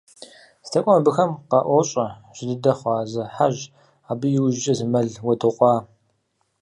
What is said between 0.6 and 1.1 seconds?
ЗдэкӀуэм